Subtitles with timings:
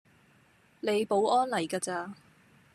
[0.79, 2.15] 你保安嚟架咋